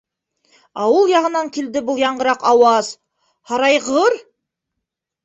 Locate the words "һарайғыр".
3.53-4.17